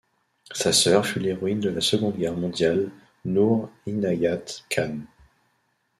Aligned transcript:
Sa 0.51 0.73
sœur 0.73 1.05
fut 1.05 1.19
l'héroïne 1.19 1.59
de 1.59 1.69
la 1.69 1.79
seconde 1.79 2.17
guerre 2.17 2.33
mondiale 2.35 2.89
Noor 3.23 3.69
Inayat 3.85 4.63
Khan. 4.67 5.01